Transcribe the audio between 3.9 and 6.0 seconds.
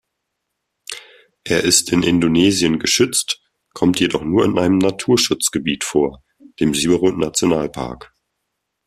jedoch nur in einem Naturschutzgebiet